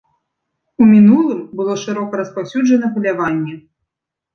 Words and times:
У 0.83 0.87
мінулым 0.93 1.39
было 1.61 1.77
шырока 1.85 2.13
распаўсюджана 2.25 2.95
паляванне. 2.99 3.53